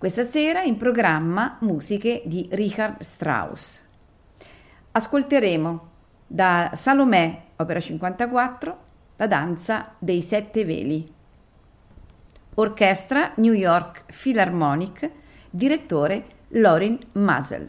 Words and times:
Questa 0.00 0.22
sera 0.22 0.62
in 0.62 0.78
programma 0.78 1.58
musiche 1.60 2.22
di 2.24 2.48
Richard 2.52 3.02
Strauss. 3.02 3.84
Ascolteremo 4.92 5.88
da 6.26 6.70
Salomè, 6.72 7.42
opera 7.56 7.80
54, 7.80 8.78
la 9.16 9.26
danza 9.26 9.92
dei 9.98 10.22
sette 10.22 10.64
veli. 10.64 11.06
Orchestra 12.54 13.32
New 13.34 13.52
York 13.52 14.04
Philharmonic, 14.06 15.10
direttore 15.50 16.24
Lorin 16.52 16.98
Masel. 17.12 17.68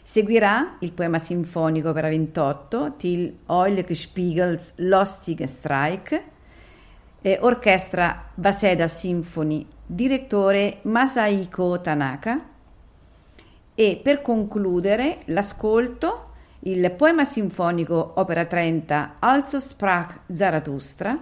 Seguirà 0.00 0.78
il 0.80 0.92
poema 0.92 1.18
sinfonico 1.18 1.90
opera 1.90 2.08
28, 2.08 2.94
Till 2.96 3.40
Eulig 3.46 3.90
Spiegels 3.90 4.72
Lustige 4.76 5.46
Streik, 5.46 6.22
eh, 7.20 7.38
orchestra 7.42 8.30
Waseda 8.34 8.88
Symphony, 8.88 9.72
direttore 9.86 10.78
Masahiko 10.82 11.80
Tanaka 11.80 12.40
e 13.74 14.00
per 14.02 14.22
concludere 14.22 15.20
l'ascolto 15.26 16.32
il 16.60 16.90
poema 16.92 17.24
sinfonico 17.24 18.12
opera 18.14 18.46
30 18.46 19.16
Also 19.18 19.60
sprach 19.60 20.20
Zarathustra, 20.32 21.20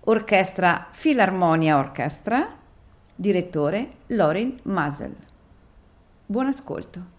orchestra 0.00 0.88
Filarmonia 0.90 1.76
Orchestra, 1.76 2.48
direttore 3.14 3.88
Lorin 4.06 4.58
Masel. 4.62 5.14
Buon 6.26 6.46
ascolto. 6.46 7.13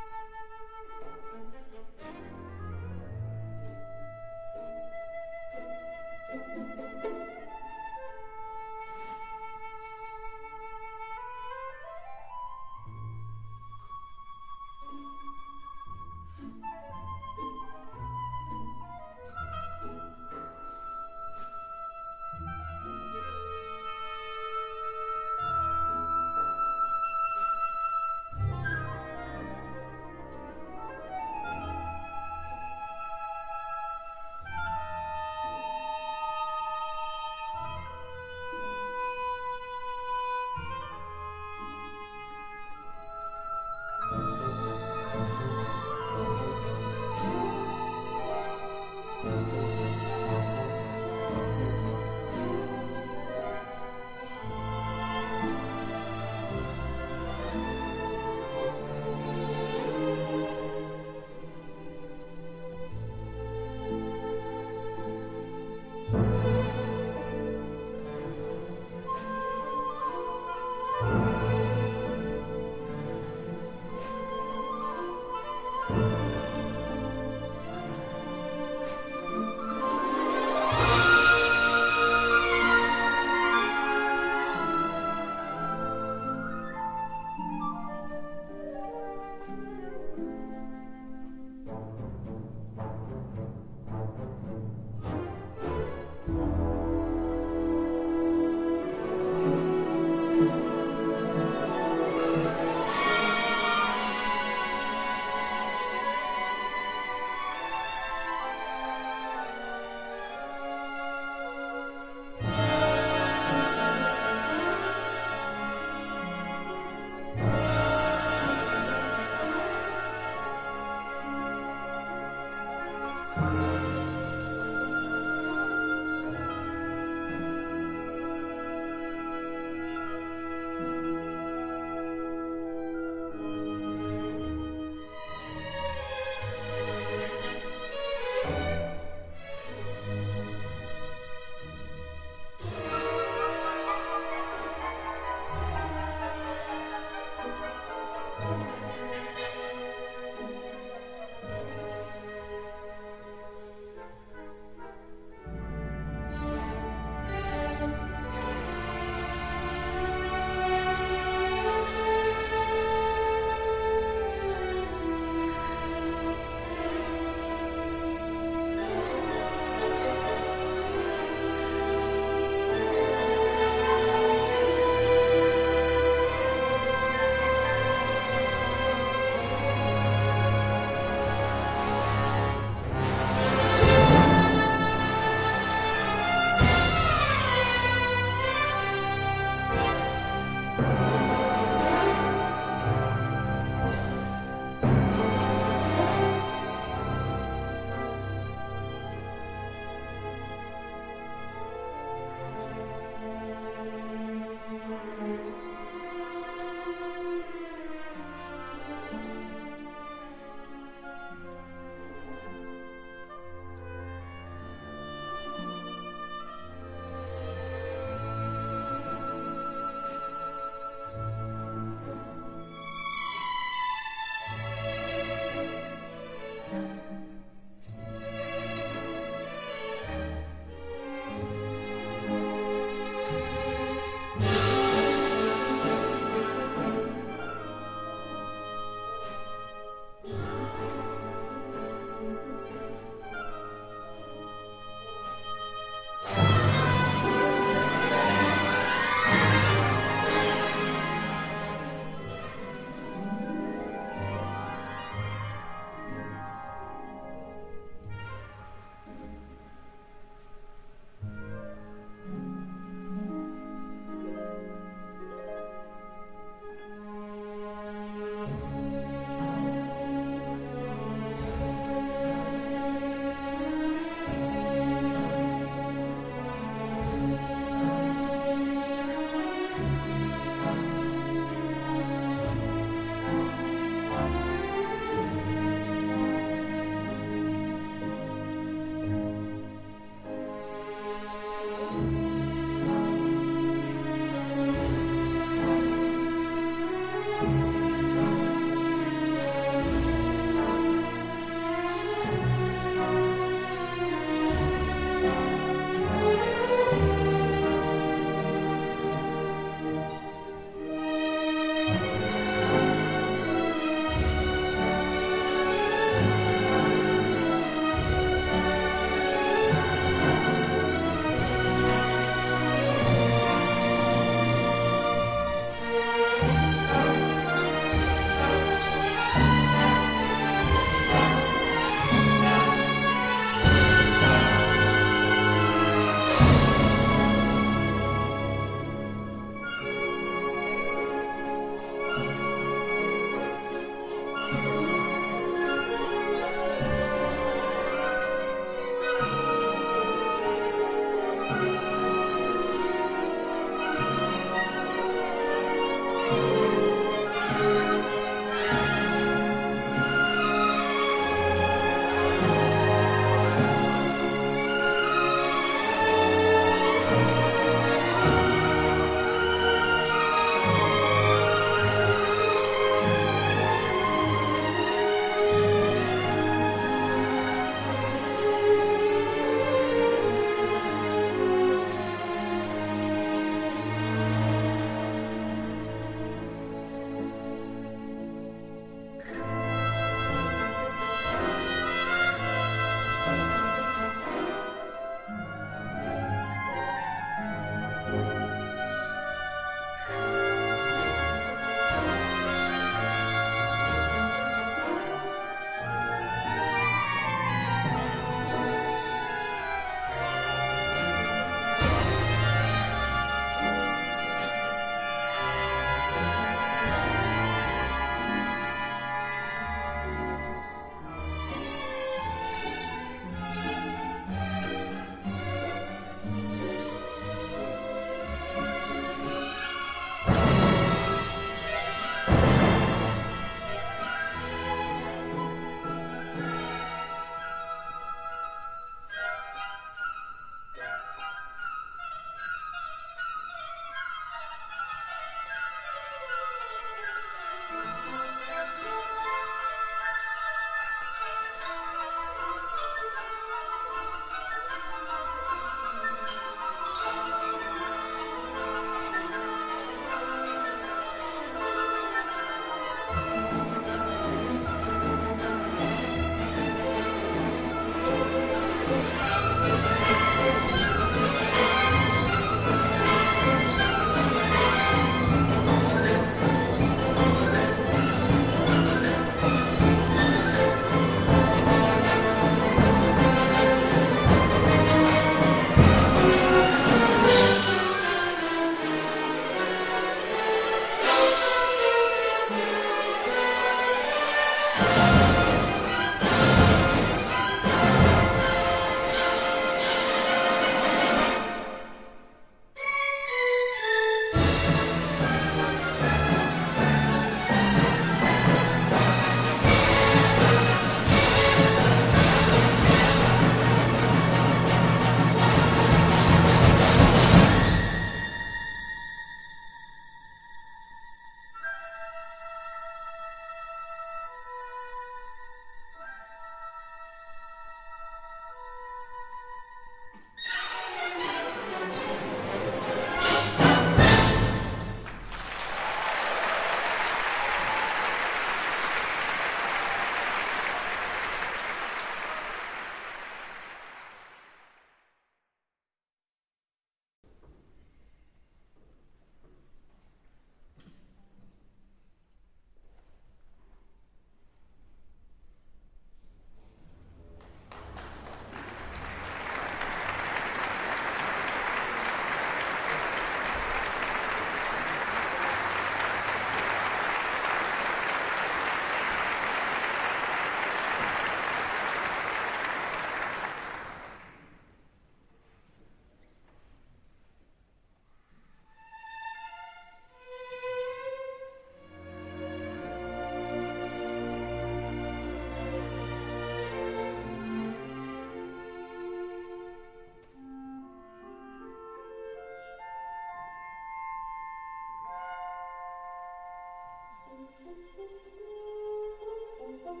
Thank 599.86 600.00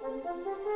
you. 0.00 0.75